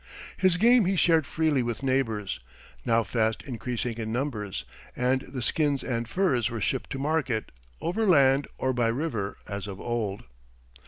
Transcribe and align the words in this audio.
His 0.35 0.57
game 0.57 0.85
he 0.85 0.95
shared 0.95 1.27
freely 1.27 1.61
with 1.61 1.83
neighbors, 1.83 2.39
now 2.83 3.03
fast 3.03 3.43
increasing 3.43 3.97
in 3.99 4.11
numbers, 4.11 4.65
and 4.95 5.21
the 5.21 5.43
skins 5.43 5.83
and 5.83 6.09
furs 6.09 6.49
were 6.49 6.59
shipped 6.59 6.89
to 6.93 6.97
market, 6.97 7.51
overland 7.81 8.47
or 8.57 8.73
by 8.73 8.87
river, 8.87 9.37
as 9.47 9.67
of 9.67 9.79
old. 9.79 10.23